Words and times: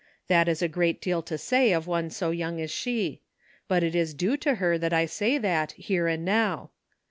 That 0.29 0.47
is 0.47 0.63
a 0.63 0.67
great 0.67 0.99
deal 0.99 1.21
to 1.21 1.37
say 1.37 1.71
of 1.73 1.85
one 1.85 2.09
so 2.09 2.31
young 2.31 2.59
as 2.59 2.71
she; 2.71 3.21
but 3.67 3.83
it 3.83 3.93
is. 3.93 4.15
due 4.15 4.35
to 4.37 4.55
her 4.55 4.75
that 4.79 4.93
I 4.93 5.05
say 5.05 5.35
it, 5.35 5.73
here 5.73 6.07
and 6.07 6.25
now. 6.25 6.71